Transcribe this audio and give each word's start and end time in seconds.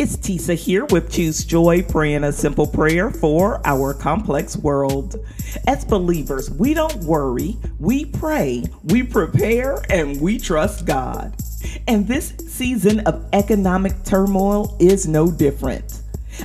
It's 0.00 0.16
Tisa 0.16 0.54
here 0.54 0.86
with 0.86 1.12
Choose 1.12 1.44
Joy, 1.44 1.82
praying 1.82 2.24
a 2.24 2.32
simple 2.32 2.66
prayer 2.66 3.10
for 3.10 3.60
our 3.66 3.92
complex 3.92 4.56
world. 4.56 5.16
As 5.66 5.84
believers, 5.84 6.50
we 6.50 6.72
don't 6.72 7.04
worry, 7.04 7.58
we 7.78 8.06
pray, 8.06 8.64
we 8.84 9.02
prepare, 9.02 9.82
and 9.90 10.18
we 10.18 10.38
trust 10.38 10.86
God. 10.86 11.36
And 11.86 12.08
this 12.08 12.32
season 12.48 13.00
of 13.00 13.26
economic 13.34 14.02
turmoil 14.02 14.74
is 14.80 15.06
no 15.06 15.30
different. 15.30 16.00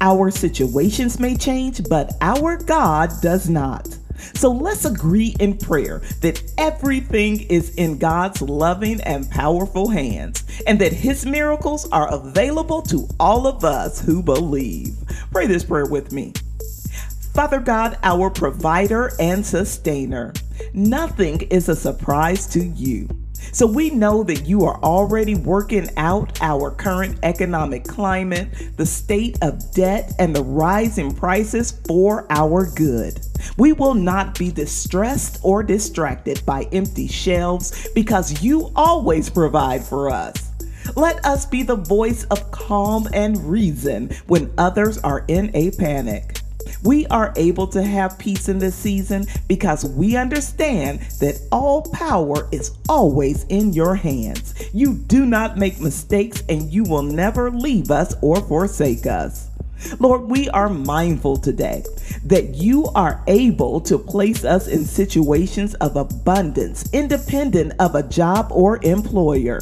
Our 0.00 0.32
situations 0.32 1.20
may 1.20 1.36
change, 1.36 1.88
but 1.88 2.14
our 2.20 2.56
God 2.56 3.12
does 3.22 3.48
not. 3.48 3.96
So 4.34 4.50
let's 4.50 4.84
agree 4.84 5.36
in 5.40 5.56
prayer 5.56 6.02
that 6.20 6.42
everything 6.58 7.42
is 7.42 7.74
in 7.76 7.98
God's 7.98 8.42
loving 8.42 9.00
and 9.02 9.30
powerful 9.30 9.88
hands, 9.88 10.44
and 10.66 10.78
that 10.80 10.92
His 10.92 11.24
miracles 11.24 11.88
are 11.90 12.12
available 12.12 12.82
to 12.82 13.08
all 13.18 13.46
of 13.46 13.64
us 13.64 14.00
who 14.00 14.22
believe. 14.22 14.96
Pray 15.32 15.46
this 15.46 15.64
prayer 15.64 15.86
with 15.86 16.12
me. 16.12 16.32
Father 17.34 17.60
God, 17.60 17.98
our 18.02 18.30
provider 18.30 19.12
and 19.20 19.44
sustainer, 19.44 20.32
nothing 20.72 21.42
is 21.42 21.68
a 21.68 21.76
surprise 21.76 22.46
to 22.48 22.64
you. 22.64 23.08
So 23.52 23.66
we 23.66 23.90
know 23.90 24.22
that 24.24 24.46
you 24.46 24.64
are 24.64 24.78
already 24.82 25.34
working 25.34 25.88
out 25.96 26.40
our 26.42 26.70
current 26.70 27.18
economic 27.22 27.84
climate, 27.84 28.48
the 28.76 28.86
state 28.86 29.38
of 29.42 29.72
debt, 29.72 30.12
and 30.18 30.34
the 30.34 30.42
rise 30.42 30.98
in 30.98 31.14
prices 31.14 31.72
for 31.86 32.26
our 32.30 32.66
good. 32.74 33.20
We 33.56 33.72
will 33.72 33.94
not 33.94 34.38
be 34.38 34.50
distressed 34.50 35.40
or 35.42 35.62
distracted 35.62 36.44
by 36.46 36.64
empty 36.72 37.08
shelves 37.08 37.88
because 37.94 38.42
you 38.42 38.70
always 38.76 39.30
provide 39.30 39.84
for 39.84 40.10
us. 40.10 40.52
Let 40.94 41.24
us 41.24 41.46
be 41.46 41.62
the 41.62 41.76
voice 41.76 42.24
of 42.24 42.50
calm 42.50 43.08
and 43.12 43.42
reason 43.50 44.10
when 44.26 44.52
others 44.56 44.98
are 44.98 45.24
in 45.28 45.50
a 45.54 45.70
panic. 45.72 46.40
We 46.82 47.06
are 47.06 47.32
able 47.36 47.66
to 47.68 47.82
have 47.82 48.18
peace 48.18 48.48
in 48.48 48.58
this 48.58 48.74
season 48.74 49.26
because 49.48 49.84
we 49.84 50.16
understand 50.16 51.00
that 51.20 51.40
all 51.50 51.82
power 51.82 52.48
is 52.52 52.76
always 52.88 53.44
in 53.44 53.72
your 53.72 53.94
hands. 53.94 54.54
You 54.72 54.94
do 54.94 55.26
not 55.26 55.56
make 55.56 55.80
mistakes 55.80 56.42
and 56.48 56.70
you 56.70 56.84
will 56.84 57.02
never 57.02 57.50
leave 57.50 57.90
us 57.90 58.14
or 58.22 58.40
forsake 58.40 59.06
us. 59.06 59.48
Lord, 59.98 60.22
we 60.22 60.48
are 60.50 60.68
mindful 60.68 61.36
today 61.36 61.84
that 62.26 62.56
you 62.56 62.86
are 62.94 63.22
able 63.28 63.80
to 63.80 63.98
place 63.98 64.44
us 64.44 64.66
in 64.66 64.84
situations 64.84 65.74
of 65.74 65.96
abundance, 65.96 66.88
independent 66.92 67.72
of 67.78 67.94
a 67.94 68.02
job 68.02 68.48
or 68.50 68.84
employer. 68.84 69.60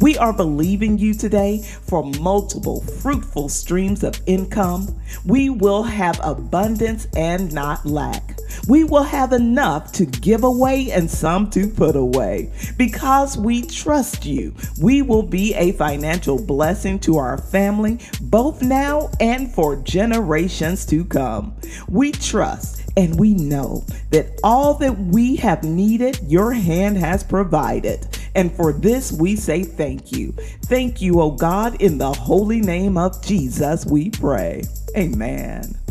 We 0.00 0.16
are 0.18 0.32
believing 0.32 0.98
you 0.98 1.14
today 1.14 1.62
for 1.82 2.04
multiple 2.04 2.82
fruitful 2.82 3.48
streams 3.48 4.02
of 4.02 4.20
income. 4.26 5.00
We 5.24 5.50
will 5.50 5.82
have 5.82 6.20
abundance 6.22 7.06
and 7.16 7.52
not 7.52 7.84
lack. 7.86 8.33
We 8.68 8.84
will 8.84 9.02
have 9.02 9.32
enough 9.32 9.92
to 9.92 10.06
give 10.06 10.44
away 10.44 10.90
and 10.90 11.10
some 11.10 11.50
to 11.50 11.68
put 11.68 11.96
away. 11.96 12.52
Because 12.76 13.36
we 13.36 13.62
trust 13.62 14.24
you, 14.24 14.54
we 14.80 15.02
will 15.02 15.22
be 15.22 15.54
a 15.54 15.72
financial 15.72 16.42
blessing 16.42 16.98
to 17.00 17.18
our 17.18 17.38
family, 17.38 18.00
both 18.20 18.62
now 18.62 19.10
and 19.20 19.52
for 19.52 19.76
generations 19.76 20.86
to 20.86 21.04
come. 21.04 21.54
We 21.88 22.12
trust 22.12 22.82
and 22.96 23.18
we 23.18 23.34
know 23.34 23.84
that 24.10 24.38
all 24.42 24.74
that 24.74 24.96
we 24.98 25.36
have 25.36 25.64
needed, 25.64 26.20
your 26.26 26.52
hand 26.52 26.96
has 26.96 27.24
provided. 27.24 28.06
And 28.34 28.54
for 28.54 28.72
this, 28.72 29.12
we 29.12 29.36
say 29.36 29.62
thank 29.62 30.12
you. 30.12 30.32
Thank 30.66 31.00
you, 31.00 31.20
O 31.20 31.30
God, 31.30 31.80
in 31.80 31.98
the 31.98 32.12
holy 32.12 32.60
name 32.60 32.96
of 32.96 33.22
Jesus, 33.22 33.84
we 33.86 34.10
pray. 34.10 34.62
Amen. 34.96 35.83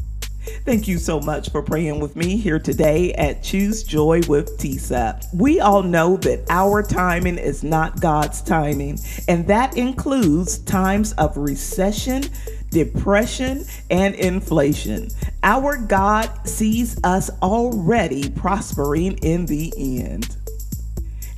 Thank 0.65 0.87
you 0.87 0.97
so 0.97 1.19
much 1.19 1.49
for 1.49 1.61
praying 1.61 1.99
with 1.99 2.15
me 2.15 2.37
here 2.37 2.57
today 2.57 3.11
at 3.15 3.43
Choose 3.43 3.83
Joy 3.83 4.21
with 4.29 4.57
Tisa. 4.57 5.21
We 5.33 5.59
all 5.59 5.83
know 5.83 6.15
that 6.15 6.45
our 6.49 6.81
timing 6.81 7.37
is 7.37 7.65
not 7.65 7.99
God's 7.99 8.41
timing, 8.41 8.97
and 9.27 9.45
that 9.47 9.75
includes 9.75 10.59
times 10.59 11.11
of 11.13 11.35
recession, 11.35 12.23
depression, 12.69 13.65
and 13.91 14.15
inflation. 14.15 15.09
Our 15.43 15.75
God 15.75 16.47
sees 16.47 16.97
us 17.03 17.29
already 17.41 18.29
prospering 18.29 19.17
in 19.17 19.45
the 19.45 19.73
end. 19.77 20.37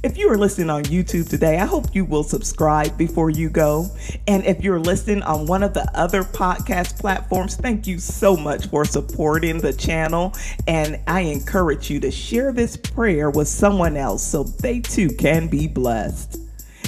If 0.06 0.20
you 0.20 0.32
are 0.32 0.38
listening 0.38 0.70
on 0.70 0.84
YouTube 0.84 1.28
today, 1.28 1.58
I 1.58 1.66
hope 1.66 1.96
you 1.96 2.06
will 2.06 2.22
subscribe 2.22 2.96
before 2.96 3.32
you 3.32 3.50
go. 3.50 3.90
And 4.28 4.46
if 4.46 4.64
you're 4.64 4.80
listening 4.80 5.24
on 5.24 5.48
one 5.48 5.64
of 5.64 5.74
the 5.74 5.90
other 5.98 6.22
podcast 6.22 7.00
platforms, 7.00 7.56
thank 7.56 7.88
you 7.88 7.98
so 7.98 8.38
much 8.38 8.68
for 8.68 8.86
supporting 8.86 9.58
the 9.58 9.74
channel. 9.74 10.36
And 10.68 11.00
I 11.08 11.22
encourage 11.22 11.90
you 11.90 12.00
to 12.02 12.12
share 12.12 12.52
this 12.52 12.78
prayer 12.78 13.32
with 13.32 13.48
someone 13.48 13.98
else 13.98 14.24
so 14.24 14.44
they 14.44 14.80
too 14.80 15.10
can 15.10 15.48
be 15.48 15.68
blessed. 15.68 16.38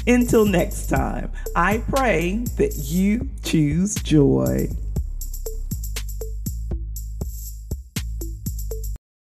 Until 0.06 0.46
next 0.46 0.86
time, 0.86 1.32
I 1.56 1.80
pray 1.90 2.46
that 2.58 2.76
you 2.84 3.32
choose 3.44 3.96
joy. 3.96 4.68